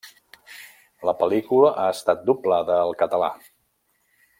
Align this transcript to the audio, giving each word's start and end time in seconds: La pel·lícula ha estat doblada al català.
La 1.09 1.15
pel·lícula 1.19 1.71
ha 1.83 1.85
estat 1.99 2.27
doblada 2.31 2.81
al 2.89 2.99
català. 3.05 3.33